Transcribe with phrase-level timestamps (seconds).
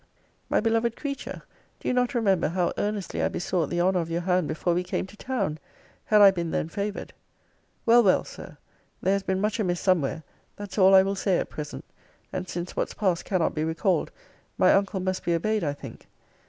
[0.49, 1.43] My beloved creature,
[1.79, 4.83] do you not remember, how earnestly I besought the honour of your hand before we
[4.83, 5.59] came to town?
[6.05, 7.13] Had I been then favoured
[7.85, 8.57] Well, well, Sir;
[9.03, 10.23] there has been much amiss somewhere;
[10.55, 11.85] that's all I will say at present.
[12.33, 14.09] And since what's past cannot be recalled,
[14.57, 16.07] my uncle must be obeyed, I think.